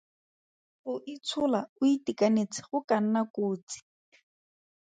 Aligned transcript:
Go 0.83 0.93
itshola 1.13 1.59
o 1.79 1.81
itekanetse 1.93 2.59
go 2.69 2.79
ka 2.87 2.97
nna 3.03 3.21
kotsi. 3.35 3.79